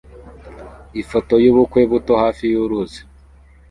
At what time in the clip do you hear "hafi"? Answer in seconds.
2.23-2.43